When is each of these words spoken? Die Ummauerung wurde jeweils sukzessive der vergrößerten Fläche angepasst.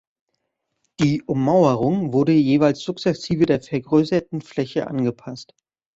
Die 0.99 1.21
Ummauerung 1.21 2.11
wurde 2.11 2.31
jeweils 2.31 2.79
sukzessive 2.79 3.45
der 3.45 3.61
vergrößerten 3.61 4.41
Fläche 4.41 4.87
angepasst. 4.87 5.53